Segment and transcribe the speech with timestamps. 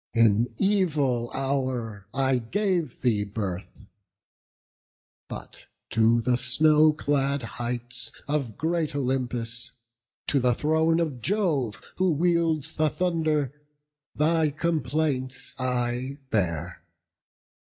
[0.15, 3.85] in evil hour I gave thee birth!
[5.29, 9.73] But to the snow clad heights Of great Olympus,
[10.25, 13.53] to the throne of Jove, Who wields the thunder,
[14.15, 16.81] thy complaints I bear.